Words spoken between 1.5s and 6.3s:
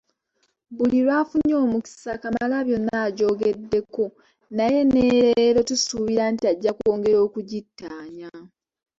omukisa Kamalabyonna ajogeddeko naye ne leero tusuubira